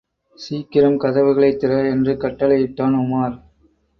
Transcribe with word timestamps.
சீக்கிரம் 0.39 0.97
கதவுகளைத் 0.99 1.59
திற! 1.59 1.91
என்று 1.91 2.13
கட்டளையிட்டான் 2.13 2.97
உமார். 2.97 3.37